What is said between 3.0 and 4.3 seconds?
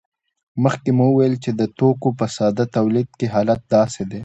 کې حالت داسې دی